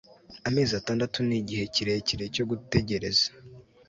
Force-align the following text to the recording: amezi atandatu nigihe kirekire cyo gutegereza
amezi 0.47 0.71
atandatu 0.79 1.17
nigihe 1.27 1.63
kirekire 1.73 2.23
cyo 2.35 2.43
gutegereza 2.49 3.27